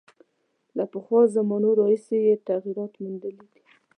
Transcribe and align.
له 0.77 0.83
پخوا 0.91 1.21
زمانو 1.35 1.69
راهیسې 1.79 2.17
یې 2.25 2.35
تغییرات 2.49 2.93
میندلي 3.03 3.45
دي. 3.51 3.61